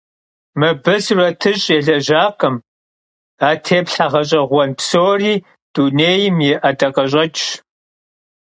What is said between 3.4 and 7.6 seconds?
a têplhe ğeş'eğuen psori dunêym yi 'edakheş'eç'ş.